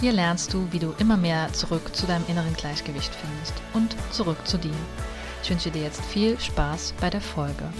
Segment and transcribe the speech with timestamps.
[0.00, 4.38] Hier lernst du, wie du immer mehr zurück zu deinem inneren Gleichgewicht findest und zurück
[4.46, 4.72] zu dir.
[5.42, 7.70] Ich wünsche dir jetzt viel Spaß bei der Folge.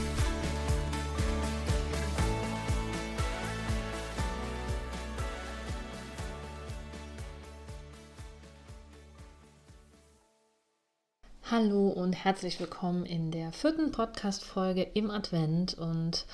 [11.50, 16.26] Hallo und herzlich willkommen in der vierten Podcast-Folge im Advent und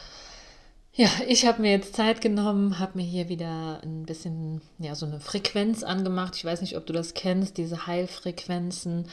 [0.99, 5.05] ja, ich habe mir jetzt Zeit genommen, habe mir hier wieder ein bisschen, ja, so
[5.05, 6.37] eine Frequenz angemacht.
[6.37, 9.07] Ich weiß nicht, ob du das kennst, diese Heilfrequenzen.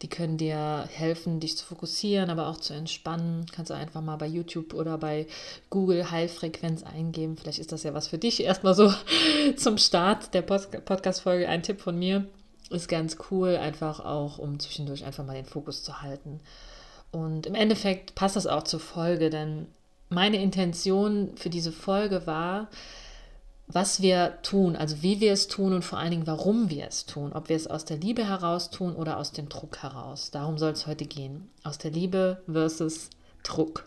[0.00, 3.44] Die können dir helfen, dich zu fokussieren, aber auch zu entspannen.
[3.54, 5.26] Kannst du einfach mal bei YouTube oder bei
[5.68, 7.36] Google Heilfrequenz eingeben.
[7.36, 8.42] Vielleicht ist das ja was für dich.
[8.42, 8.90] Erstmal so
[9.58, 12.26] zum Start der Podcast-Folge ein Tipp von mir.
[12.70, 16.40] Ist ganz cool, einfach auch, um zwischendurch einfach mal den Fokus zu halten.
[17.12, 19.66] Und im Endeffekt passt das auch zur Folge, denn
[20.08, 22.68] meine Intention für diese Folge war,
[23.68, 27.04] was wir tun, also wie wir es tun und vor allen Dingen, warum wir es
[27.04, 27.32] tun.
[27.32, 30.30] Ob wir es aus der Liebe heraus tun oder aus dem Druck heraus.
[30.30, 31.50] Darum soll es heute gehen.
[31.64, 33.10] Aus der Liebe versus
[33.42, 33.84] Druck.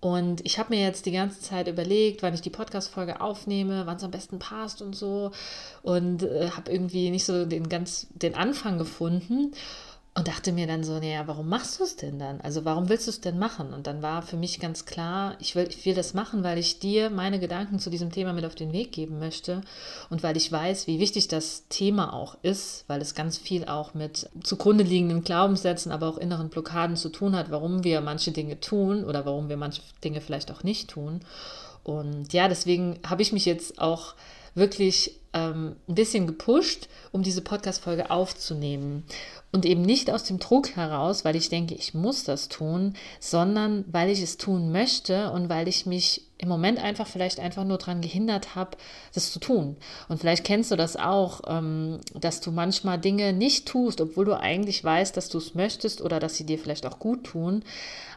[0.00, 3.96] Und ich habe mir jetzt die ganze Zeit überlegt, wann ich die Podcast-Folge aufnehme, wann
[3.96, 5.30] es am besten passt und so.
[5.82, 9.52] Und äh, habe irgendwie nicht so den, ganz, den Anfang gefunden
[10.16, 12.40] und dachte mir dann so, naja, warum machst du es denn dann?
[12.40, 13.74] Also warum willst du es denn machen?
[13.74, 16.78] Und dann war für mich ganz klar, ich will, ich will das machen, weil ich
[16.78, 19.62] dir meine Gedanken zu diesem Thema mit auf den Weg geben möchte
[20.10, 23.94] und weil ich weiß, wie wichtig das Thema auch ist, weil es ganz viel auch
[23.94, 28.60] mit zugrunde liegenden Glaubenssätzen, aber auch inneren Blockaden zu tun hat, warum wir manche Dinge
[28.60, 31.22] tun oder warum wir manche Dinge vielleicht auch nicht tun.
[31.82, 34.14] Und ja, deswegen habe ich mich jetzt auch
[34.54, 39.04] wirklich ähm, ein bisschen gepusht, um diese Podcast-Folge aufzunehmen.
[39.52, 43.84] Und eben nicht aus dem Druck heraus, weil ich denke, ich muss das tun, sondern
[43.90, 47.78] weil ich es tun möchte und weil ich mich im Moment einfach vielleicht einfach nur
[47.78, 48.76] daran gehindert habe,
[49.14, 49.76] das zu tun.
[50.08, 54.38] Und vielleicht kennst du das auch, ähm, dass du manchmal Dinge nicht tust, obwohl du
[54.38, 57.64] eigentlich weißt, dass du es möchtest oder dass sie dir vielleicht auch gut tun,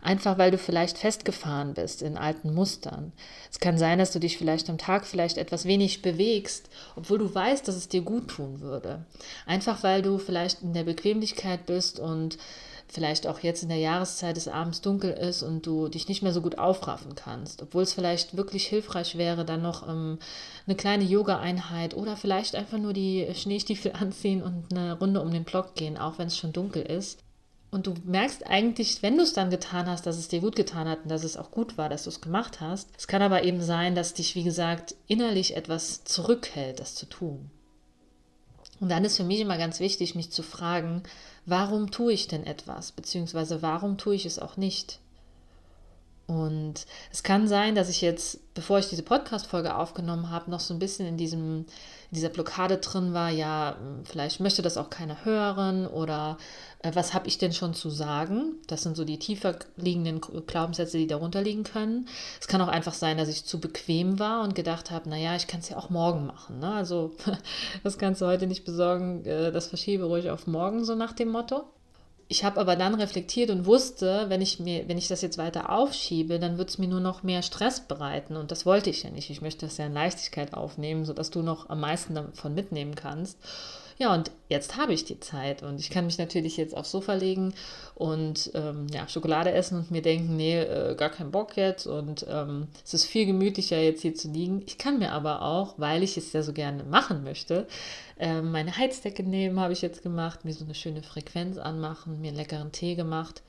[0.02, 3.14] einfach weil du vielleicht festgefahren bist in alten Mustern.
[3.50, 7.34] Es kann sein, dass du dich vielleicht am Tag vielleicht etwas wenig bewegst, obwohl du
[7.34, 9.06] weißt, dass es dir gut tun würde.
[9.46, 12.38] Einfach weil du vielleicht in der Bequemlichkeit bist und
[12.90, 16.34] vielleicht auch jetzt in der Jahreszeit des Abends dunkel ist und du dich nicht mehr
[16.34, 20.20] so gut aufraffen kannst, obwohl es vielleicht wirklich hilfreich wäre, dann noch ähm,
[20.66, 25.44] eine kleine Yoga-Einheit oder vielleicht einfach nur die Schneestiefel anziehen und eine Runde um den
[25.44, 27.20] Block gehen, auch wenn es schon dunkel ist.
[27.70, 30.88] Und du merkst eigentlich, wenn du es dann getan hast, dass es dir gut getan
[30.88, 32.90] hat und dass es auch gut war, dass du es gemacht hast.
[32.98, 37.52] Es kann aber eben sein, dass dich, wie gesagt, innerlich etwas zurückhält, das zu tun.
[38.80, 41.04] Und dann ist für mich immer ganz wichtig, mich zu fragen,
[41.46, 45.00] warum tue ich denn etwas, beziehungsweise warum tue ich es auch nicht?
[46.28, 50.74] Und es kann sein, dass ich jetzt, bevor ich diese Podcast-Folge aufgenommen habe, noch so
[50.74, 55.24] ein bisschen in, diesem, in dieser Blockade drin war, ja, vielleicht möchte das auch keiner
[55.24, 56.38] hören oder
[56.80, 58.56] äh, was habe ich denn schon zu sagen?
[58.68, 62.10] Das sind so die tiefer liegenden Glaubenssätze, die darunter liegen können.
[62.42, 65.48] Es kann auch einfach sein, dass ich zu bequem war und gedacht habe, naja, ich
[65.48, 66.60] kann es ja auch morgen machen.
[66.60, 66.74] Ne?
[66.74, 67.14] Also
[67.86, 71.30] das kannst du heute nicht besorgen, äh, das verschiebe ruhig auf morgen, so nach dem
[71.30, 71.64] Motto.
[72.30, 75.70] Ich habe aber dann reflektiert und wusste, wenn ich mir, wenn ich das jetzt weiter
[75.72, 78.36] aufschiebe, dann wird es mir nur noch mehr Stress bereiten.
[78.36, 79.30] Und das wollte ich ja nicht.
[79.30, 83.38] Ich möchte das ja in Leichtigkeit aufnehmen, sodass du noch am meisten davon mitnehmen kannst.
[84.00, 87.16] Ja, und jetzt habe ich die Zeit und ich kann mich natürlich jetzt aufs Sofa
[87.16, 87.56] legen
[87.96, 92.24] und ähm, ja, Schokolade essen und mir denken, nee, äh, gar keinen Bock jetzt und
[92.30, 94.62] ähm, es ist viel gemütlicher jetzt hier zu liegen.
[94.68, 97.68] Ich kann mir aber auch, weil ich es ja so gerne machen möchte,
[98.20, 102.28] äh, meine Heizdecke nehmen, habe ich jetzt gemacht, mir so eine schöne Frequenz anmachen, mir
[102.28, 103.42] einen leckeren Tee gemacht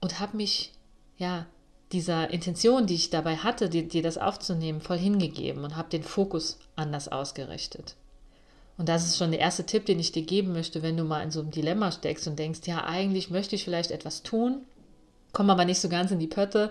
[0.00, 0.72] und habe mich
[1.16, 1.46] ja
[1.92, 6.02] dieser Intention, die ich dabei hatte, dir, dir das aufzunehmen, voll hingegeben und habe den
[6.02, 7.94] Fokus anders ausgerichtet.
[8.78, 11.22] Und das ist schon der erste Tipp, den ich dir geben möchte, wenn du mal
[11.22, 14.62] in so einem Dilemma steckst und denkst, ja, eigentlich möchte ich vielleicht etwas tun,
[15.32, 16.70] komm aber nicht so ganz in die Pötte,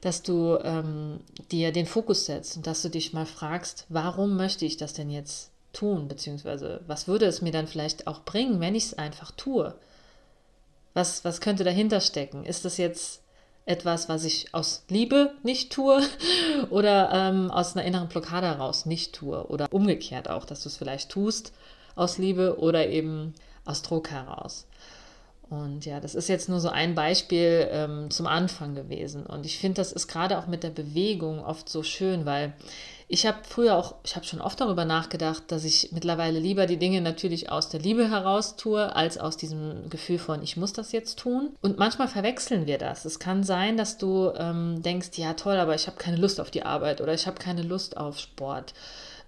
[0.00, 1.20] dass du ähm,
[1.50, 5.10] dir den Fokus setzt und dass du dich mal fragst, warum möchte ich das denn
[5.10, 9.30] jetzt tun, beziehungsweise was würde es mir dann vielleicht auch bringen, wenn ich es einfach
[9.30, 9.74] tue?
[10.94, 12.44] Was, was könnte dahinter stecken?
[12.44, 13.22] Ist das jetzt
[13.66, 16.00] etwas, was ich aus Liebe nicht tue
[16.70, 20.76] oder ähm, aus einer inneren Blockade heraus nicht tue oder umgekehrt auch, dass du es
[20.76, 21.52] vielleicht tust
[21.96, 23.34] aus Liebe oder eben
[23.64, 24.66] aus Druck heraus.
[25.48, 29.24] Und ja, das ist jetzt nur so ein Beispiel ähm, zum Anfang gewesen.
[29.26, 32.52] Und ich finde, das ist gerade auch mit der Bewegung oft so schön, weil
[33.08, 36.76] ich habe früher auch, ich habe schon oft darüber nachgedacht, dass ich mittlerweile lieber die
[36.76, 40.90] Dinge natürlich aus der Liebe heraus tue, als aus diesem Gefühl von, ich muss das
[40.90, 41.54] jetzt tun.
[41.60, 43.04] Und manchmal verwechseln wir das.
[43.04, 46.50] Es kann sein, dass du ähm, denkst, ja toll, aber ich habe keine Lust auf
[46.50, 48.74] die Arbeit oder ich habe keine Lust auf Sport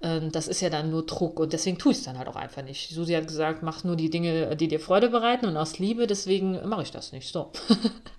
[0.01, 2.37] ähm, das ist ja dann nur Druck und deswegen tue ich es dann halt auch
[2.37, 2.91] einfach nicht.
[2.91, 6.69] Susi hat gesagt, mach nur die Dinge, die dir Freude bereiten und aus Liebe, deswegen
[6.69, 7.33] mache ich das nicht.
[7.33, 7.51] So.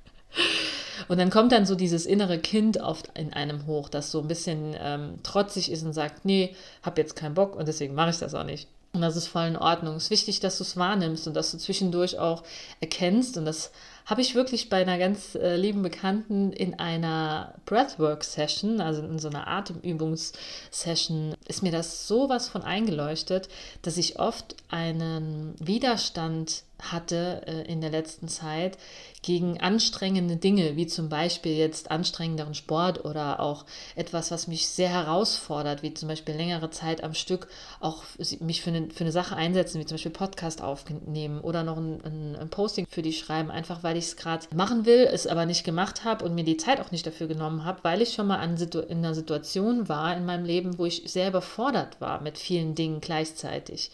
[1.09, 4.27] Und dann kommt dann so dieses innere Kind oft in einem hoch, das so ein
[4.27, 8.19] bisschen ähm, trotzig ist und sagt, nee, hab jetzt keinen Bock und deswegen mache ich
[8.19, 8.67] das auch nicht.
[8.93, 9.95] Und das ist voll in Ordnung.
[9.95, 12.43] Es ist wichtig, dass du es wahrnimmst und dass du zwischendurch auch
[12.79, 13.37] erkennst.
[13.37, 13.71] Und das
[14.09, 19.29] habe ich wirklich bei einer ganz äh, lieben Bekannten in einer Breathwork-Session, also in so
[19.29, 23.49] einer Atemübungssession, ist mir das sowas von eingeleuchtet,
[23.83, 28.77] dass ich oft einen Widerstand hatte äh, in der letzten Zeit
[29.21, 33.65] gegen anstrengende Dinge, wie zum Beispiel jetzt anstrengenderen Sport oder auch
[33.95, 37.47] etwas, was mich sehr herausfordert, wie zum Beispiel längere Zeit am Stück
[37.81, 38.03] auch
[38.39, 42.01] mich für eine, für eine Sache einsetzen, wie zum Beispiel Podcast aufnehmen oder noch ein,
[42.03, 45.45] ein, ein Posting für die schreiben, einfach weil ich es gerade machen will, es aber
[45.45, 48.27] nicht gemacht habe und mir die Zeit auch nicht dafür genommen habe, weil ich schon
[48.27, 52.37] mal an in einer Situation war in meinem Leben, wo ich sehr überfordert war mit
[52.37, 53.91] vielen Dingen gleichzeitig.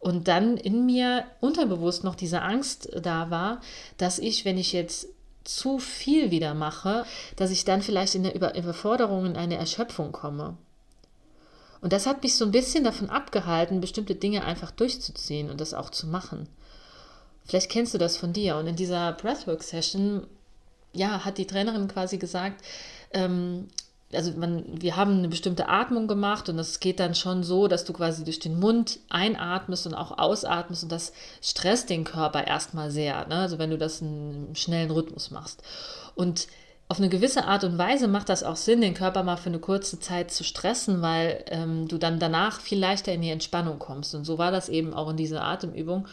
[0.00, 3.60] Und dann in mir unterbewusst noch diese Angst da war,
[3.96, 5.08] dass ich, wenn ich jetzt
[5.44, 7.04] zu viel wieder mache,
[7.36, 10.56] dass ich dann vielleicht in der Über Überforderung in eine Erschöpfung komme.
[11.80, 15.74] Und das hat mich so ein bisschen davon abgehalten, bestimmte Dinge einfach durchzuziehen und das
[15.74, 16.48] auch zu machen.
[17.44, 18.56] Vielleicht kennst du das von dir.
[18.56, 20.26] Und in dieser Breathwork-Session,
[20.92, 22.64] ja, hat die Trainerin quasi gesagt,
[23.12, 23.68] ähm,
[24.12, 27.84] also man, wir haben eine bestimmte Atmung gemacht und das geht dann schon so, dass
[27.84, 31.12] du quasi durch den Mund einatmest und auch ausatmest und das
[31.42, 33.26] stresst den Körper erstmal sehr.
[33.26, 33.36] Ne?
[33.36, 35.62] Also wenn du das in einem schnellen Rhythmus machst.
[36.14, 36.46] Und
[36.88, 39.58] auf eine gewisse Art und Weise macht das auch Sinn, den Körper mal für eine
[39.58, 44.14] kurze Zeit zu stressen, weil ähm, du dann danach viel leichter in die Entspannung kommst.
[44.14, 46.06] Und so war das eben auch in dieser Atemübung.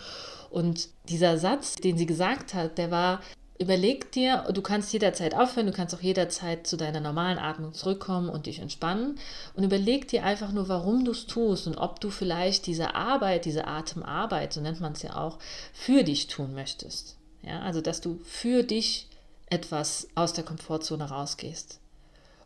[0.50, 3.20] Und dieser Satz, den sie gesagt hat, der war,
[3.62, 8.28] Überleg dir, du kannst jederzeit aufhören, du kannst auch jederzeit zu deiner normalen Atmung zurückkommen
[8.28, 9.20] und dich entspannen.
[9.54, 13.46] Und überleg dir einfach nur, warum du es tust und ob du vielleicht diese Arbeit,
[13.46, 15.38] diese Atemarbeit, so nennt man es ja auch,
[15.74, 17.18] für dich tun möchtest.
[17.44, 19.11] Ja, also dass du für dich
[19.52, 21.80] etwas aus der Komfortzone rausgehst.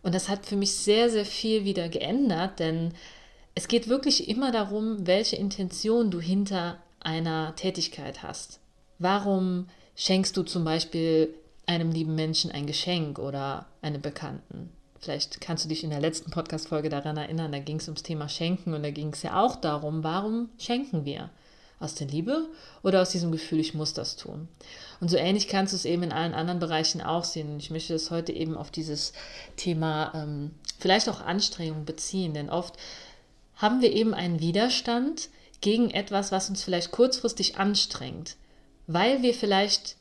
[0.02, 2.94] Und das hat für mich sehr, sehr viel wieder geändert, denn
[3.56, 8.60] es geht wirklich immer darum, welche Intention du hinter einer Tätigkeit hast.
[9.00, 11.34] Warum schenkst du zum Beispiel
[11.66, 14.72] einem lieben Menschen ein Geschenk oder einem Bekannten.
[15.00, 18.28] Vielleicht kannst du dich in der letzten Podcast-Folge daran erinnern, da ging es ums Thema
[18.28, 21.30] Schenken und da ging es ja auch darum, warum schenken wir?
[21.80, 22.48] Aus der Liebe
[22.84, 24.48] oder aus diesem Gefühl, ich muss das tun?
[25.02, 27.60] Und so ähnlich kannst du es eben in allen anderen Bereichen auch sehen.
[27.60, 29.14] Ich möchte das heute eben auf dieses
[29.58, 32.76] Thema ähm, vielleicht auch Anstrengung beziehen, denn oft
[33.56, 35.30] haben wir eben einen Widerstand
[35.62, 38.38] gegen etwas, was uns vielleicht kurzfristig anstrengt
[38.88, 39.98] weil wir vielleicht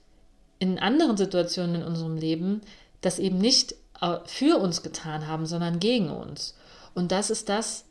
[0.58, 2.60] in anderen Situationen in unserem Leben
[3.00, 6.54] das eben nicht äh, für uns getan haben, sondern gegen uns.
[6.94, 7.84] Und das ist das,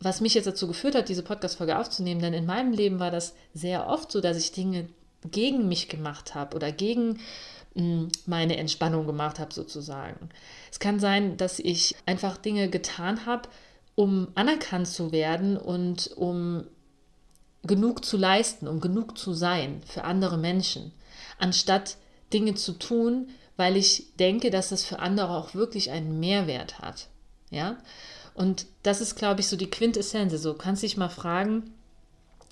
[0.00, 2.20] was mich jetzt dazu geführt hat, diese Podcast-Folge aufzunehmen.
[2.20, 4.88] Denn in meinem Leben war das sehr oft so, dass ich Dinge
[5.30, 7.18] gegen mich gemacht habe oder gegen
[7.74, 10.28] hm, meine Entspannung gemacht habe, sozusagen.
[10.70, 13.48] Es kann sein, dass ich einfach Dinge getan habe,
[13.94, 16.64] um anerkannt zu werden und um
[17.64, 20.92] genug zu leisten, um genug zu sein für andere Menschen,
[21.38, 21.96] anstatt
[22.32, 27.08] Dinge zu tun, weil ich denke, dass das für andere auch wirklich einen Mehrwert hat.
[27.50, 27.78] Ja?
[28.38, 30.32] Und das ist, glaube ich, so die Quintessenz.
[30.40, 31.74] So kannst dich mal fragen,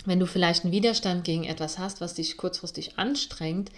[0.04, 3.70] wenn du vielleicht einen Widerstand gegen etwas hast, was dich kurzfristig anstrengt,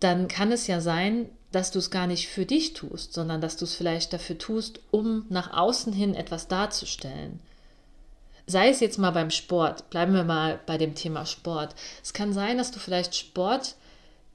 [0.00, 3.56] dann kann es ja sein, dass du es gar nicht für dich tust, sondern dass
[3.56, 7.40] du es vielleicht dafür tust, um nach außen hin etwas darzustellen.
[8.46, 11.74] Sei es jetzt mal beim Sport, bleiben wir mal bei dem Thema Sport.
[12.02, 13.76] Es kann sein, dass du vielleicht Sport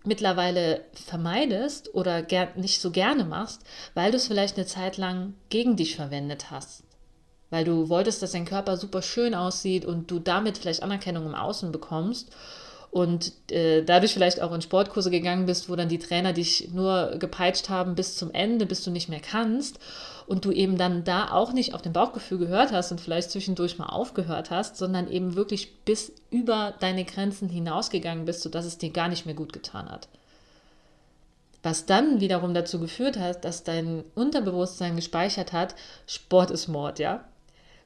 [0.05, 2.25] mittlerweile vermeidest oder
[2.55, 3.61] nicht so gerne machst,
[3.93, 6.83] weil du es vielleicht eine Zeit lang gegen dich verwendet hast.
[7.49, 11.35] Weil du wolltest, dass dein Körper super schön aussieht und du damit vielleicht Anerkennung im
[11.35, 12.31] Außen bekommst
[12.91, 17.15] und äh, dadurch vielleicht auch in Sportkurse gegangen bist, wo dann die Trainer dich nur
[17.19, 19.79] gepeitscht haben bis zum Ende, bis du nicht mehr kannst
[20.29, 23.79] und du eben dann da auch nicht auf dein Bauchgefühl gehört hast und vielleicht zwischendurch
[23.79, 28.91] mal aufgehört hast, sondern eben wirklich bis über deine Grenzen hinausgegangen bist, sodass es dir
[28.91, 30.07] gar nicht mehr gut getan hat.
[31.63, 35.73] Was dann wiederum dazu geführt hat, dass dein Unterbewusstsein gespeichert hat,
[36.05, 37.25] Sport ist Mord, ja?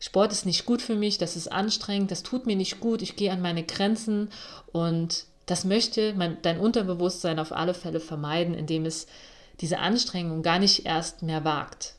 [0.01, 3.15] Sport ist nicht gut für mich, das ist anstrengend, das tut mir nicht gut, ich
[3.15, 4.29] gehe an meine Grenzen
[4.73, 9.07] und das möchte mein, dein Unterbewusstsein auf alle Fälle vermeiden, indem es
[9.61, 11.95] diese Anstrengung gar nicht erst mehr wagt.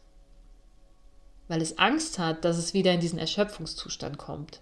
[1.48, 4.60] Weil es Angst hat, dass es wieder in diesen Erschöpfungszustand kommt.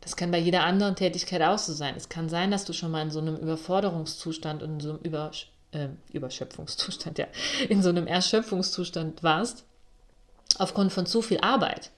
[0.00, 1.94] Das kann bei jeder anderen Tätigkeit auch so sein.
[1.96, 5.00] Es kann sein, dass du schon mal in so einem Überforderungszustand und in so einem
[5.00, 5.30] Über,
[5.72, 7.26] äh, Überschöpfungszustand, ja,
[7.68, 9.64] in so einem Erschöpfungszustand warst,
[10.58, 11.90] aufgrund von zu viel Arbeit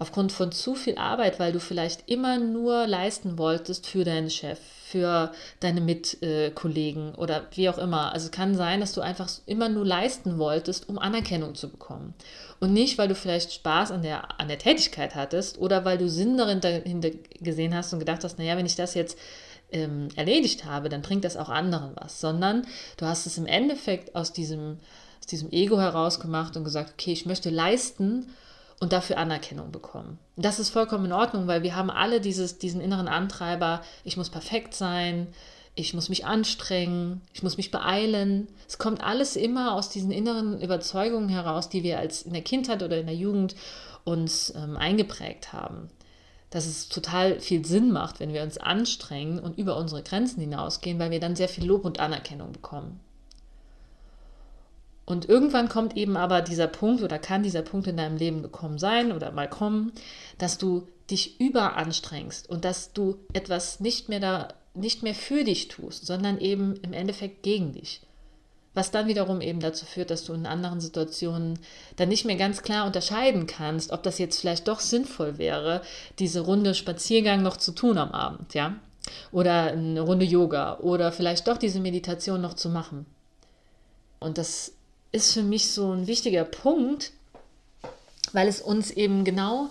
[0.00, 4.60] aufgrund von zu viel Arbeit, weil du vielleicht immer nur leisten wolltest für deinen Chef,
[4.60, 8.12] für deine Mitkollegen oder wie auch immer.
[8.12, 12.14] Also es kann sein, dass du einfach immer nur leisten wolltest, um Anerkennung zu bekommen.
[12.60, 16.08] Und nicht, weil du vielleicht Spaß an der, an der Tätigkeit hattest oder weil du
[16.08, 19.18] Sinn dahinter gesehen hast und gedacht hast, naja, wenn ich das jetzt
[19.72, 24.14] ähm, erledigt habe, dann bringt das auch anderen was, sondern du hast es im Endeffekt
[24.14, 24.78] aus diesem,
[25.18, 28.28] aus diesem Ego herausgemacht und gesagt, okay, ich möchte leisten,
[28.80, 30.18] und dafür Anerkennung bekommen.
[30.36, 34.30] Das ist vollkommen in Ordnung, weil wir haben alle dieses, diesen inneren Antreiber, ich muss
[34.30, 35.28] perfekt sein,
[35.74, 38.48] ich muss mich anstrengen, ich muss mich beeilen.
[38.66, 42.82] Es kommt alles immer aus diesen inneren Überzeugungen heraus, die wir als in der Kindheit
[42.82, 43.54] oder in der Jugend
[44.04, 45.88] uns ähm, eingeprägt haben.
[46.50, 50.98] Dass es total viel Sinn macht, wenn wir uns anstrengen und über unsere Grenzen hinausgehen,
[50.98, 52.98] weil wir dann sehr viel Lob und Anerkennung bekommen.
[55.08, 58.76] Und irgendwann kommt eben aber dieser Punkt oder kann dieser Punkt in deinem Leben gekommen
[58.76, 59.90] sein oder mal kommen,
[60.36, 65.68] dass du dich überanstrengst und dass du etwas nicht mehr da nicht mehr für dich
[65.68, 68.02] tust, sondern eben im Endeffekt gegen dich.
[68.74, 71.58] Was dann wiederum eben dazu führt, dass du in anderen Situationen
[71.96, 75.80] dann nicht mehr ganz klar unterscheiden kannst, ob das jetzt vielleicht doch sinnvoll wäre,
[76.18, 78.76] diese Runde Spaziergang noch zu tun am Abend, ja?
[79.32, 83.06] Oder eine Runde Yoga oder vielleicht doch diese Meditation noch zu machen.
[84.20, 84.74] Und das
[85.12, 87.12] ist für mich so ein wichtiger Punkt,
[88.32, 89.70] weil es uns eben genau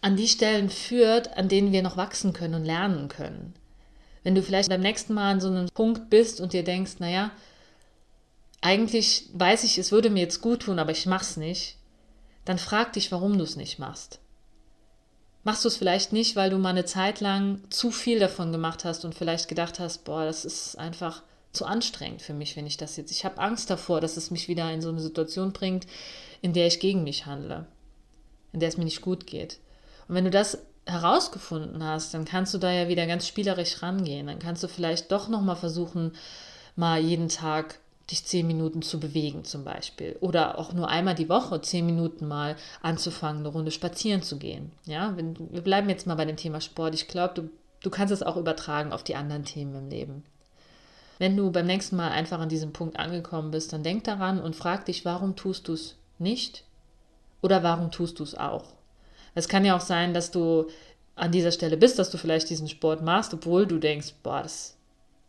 [0.00, 3.54] an die Stellen führt, an denen wir noch wachsen können und lernen können.
[4.22, 7.30] Wenn du vielleicht beim nächsten Mal an so einem Punkt bist und dir denkst, naja,
[8.60, 11.76] eigentlich weiß ich, es würde mir jetzt gut tun, aber ich mach's nicht,
[12.44, 14.20] dann frag dich, warum du es nicht machst.
[15.42, 18.86] Machst du es vielleicht nicht, weil du mal eine Zeit lang zu viel davon gemacht
[18.86, 21.22] hast und vielleicht gedacht hast, boah, das ist einfach
[21.54, 23.10] zu anstrengend für mich, wenn ich das jetzt.
[23.10, 25.86] Ich habe Angst davor, dass es mich wieder in so eine Situation bringt,
[26.42, 27.66] in der ich gegen mich handle,
[28.52, 29.58] in der es mir nicht gut geht.
[30.08, 34.26] Und wenn du das herausgefunden hast, dann kannst du da ja wieder ganz spielerisch rangehen.
[34.26, 36.12] Dann kannst du vielleicht doch nochmal versuchen,
[36.76, 37.78] mal jeden Tag
[38.10, 40.16] dich zehn Minuten zu bewegen zum Beispiel.
[40.20, 44.72] Oder auch nur einmal die Woche zehn Minuten mal anzufangen, eine Runde spazieren zu gehen.
[44.84, 46.94] Ja, wir bleiben jetzt mal bei dem Thema Sport.
[46.94, 47.50] Ich glaube, du,
[47.82, 50.24] du kannst es auch übertragen auf die anderen Themen im Leben.
[51.18, 54.56] Wenn du beim nächsten Mal einfach an diesem Punkt angekommen bist, dann denk daran und
[54.56, 56.64] frag dich, warum tust du es nicht
[57.42, 58.72] oder warum tust du es auch.
[59.34, 60.68] Es kann ja auch sein, dass du
[61.16, 64.76] an dieser Stelle bist, dass du vielleicht diesen Sport machst, obwohl du denkst, boah, das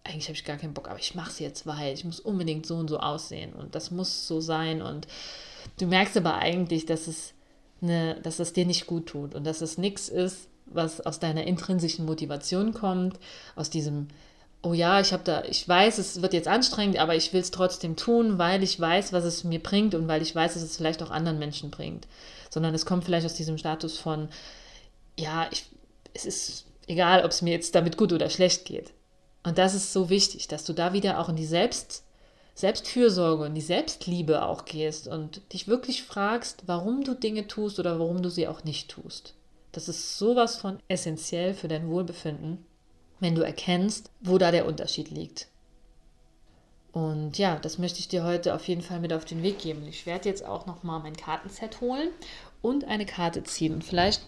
[0.04, 2.66] eigentlich habe ich gar keinen Bock, aber ich mache es jetzt, weil ich muss unbedingt
[2.66, 5.08] so und so aussehen und das muss so sein und
[5.80, 7.34] du merkst aber eigentlich, dass es
[7.82, 11.46] eine, dass es dir nicht gut tut und dass es nichts ist, was aus deiner
[11.46, 13.20] intrinsischen Motivation kommt,
[13.56, 14.08] aus diesem
[14.66, 17.52] oh ja, ich habe da, ich weiß, es wird jetzt anstrengend, aber ich will es
[17.52, 20.78] trotzdem tun, weil ich weiß, was es mir bringt und weil ich weiß, dass es
[20.78, 22.08] vielleicht auch anderen Menschen bringt.
[22.50, 24.28] Sondern es kommt vielleicht aus diesem Status von,
[25.18, 25.68] ja, ich,
[26.14, 28.92] es ist egal, ob es mir jetzt damit gut oder schlecht geht.
[29.44, 32.04] Und das ist so wichtig, dass du da wieder auch in die Selbst,
[32.56, 38.00] Selbstfürsorge und die Selbstliebe auch gehst und dich wirklich fragst, warum du Dinge tust oder
[38.00, 39.36] warum du sie auch nicht tust.
[39.74, 42.66] Das ist sowas von essentiell für dein Wohlbefinden
[43.20, 45.48] wenn du erkennst, wo da der Unterschied liegt.
[46.92, 49.86] Und ja, das möchte ich dir heute auf jeden Fall mit auf den Weg geben.
[49.86, 52.10] Ich werde jetzt auch nochmal mein Kartenset holen
[52.62, 53.74] und eine Karte ziehen.
[53.74, 54.22] Und vielleicht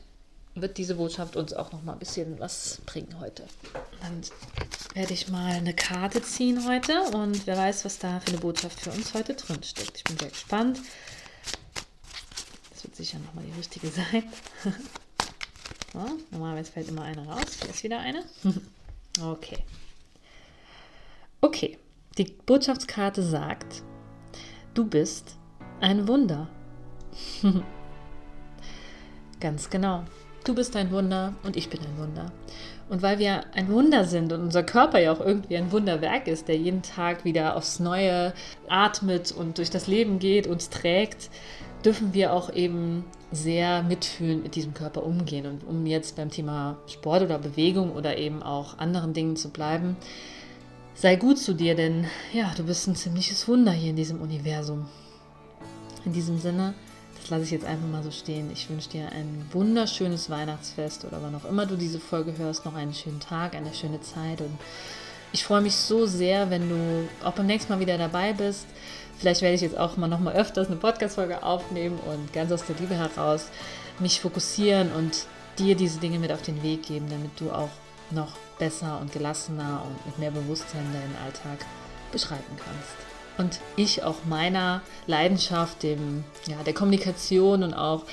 [0.53, 3.45] wird diese Botschaft uns auch nochmal ein bisschen was bringen heute.
[4.01, 4.21] Dann
[4.95, 8.79] werde ich mal eine Karte ziehen heute und wer weiß, was da für eine Botschaft
[8.79, 9.97] für uns heute drin steckt.
[9.97, 10.81] Ich bin sehr gespannt.
[12.71, 14.23] Das wird sicher nochmal die richtige sein.
[15.93, 17.59] so, normalerweise fällt immer eine raus.
[17.61, 18.25] Hier ist wieder eine.
[19.21, 19.57] Okay.
[21.41, 21.77] Okay,
[22.17, 23.83] die Botschaftskarte sagt,
[24.73, 25.37] du bist
[25.79, 26.49] ein Wunder.
[29.39, 30.03] Ganz genau.
[30.43, 32.31] Du bist ein Wunder und ich bin ein Wunder.
[32.89, 36.47] Und weil wir ein Wunder sind und unser Körper ja auch irgendwie ein Wunderwerk ist,
[36.47, 38.33] der jeden Tag wieder aufs Neue
[38.69, 41.29] atmet und durch das Leben geht, uns trägt,
[41.83, 45.45] dürfen wir auch eben sehr mitfühlend mit diesem Körper umgehen.
[45.45, 49.97] Und um jetzt beim Thema Sport oder Bewegung oder eben auch anderen Dingen zu bleiben,
[50.95, 54.85] sei gut zu dir, denn ja, du bist ein ziemliches Wunder hier in diesem Universum.
[56.05, 56.73] In diesem Sinne,
[57.19, 58.49] das lasse ich jetzt einfach mal so stehen.
[58.53, 62.75] Ich wünsche dir ein wunderschönes Weihnachtsfest oder wann auch immer du diese Folge hörst, noch
[62.75, 64.57] einen schönen Tag, eine schöne Zeit und
[65.33, 68.65] ich freue mich so sehr, wenn du auch beim nächsten Mal wieder dabei bist.
[69.19, 72.65] Vielleicht werde ich jetzt auch mal noch mal öfters eine Podcast-Folge aufnehmen und ganz aus
[72.65, 73.47] der Liebe heraus
[73.99, 75.25] mich fokussieren und
[75.57, 77.69] dir diese Dinge mit auf den Weg geben, damit du auch
[78.11, 81.65] noch besser und gelassener und mit mehr Bewusstsein deinen Alltag
[82.11, 83.07] beschreiten kannst.
[83.37, 88.03] Und ich auch meiner Leidenschaft, dem, ja, der Kommunikation und auch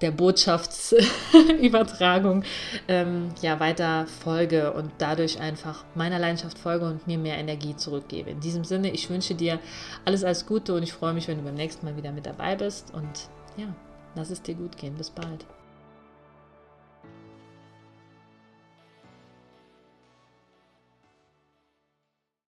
[0.00, 2.44] der Botschaftsübertragung
[2.88, 8.30] ähm, ja, weiter folge und dadurch einfach meiner Leidenschaft folge und mir mehr Energie zurückgebe.
[8.30, 9.58] In diesem Sinne, ich wünsche dir
[10.04, 12.56] alles, alles Gute und ich freue mich, wenn du beim nächsten Mal wieder mit dabei
[12.56, 13.66] bist und ja,
[14.14, 14.94] lass es dir gut gehen.
[14.94, 15.44] Bis bald.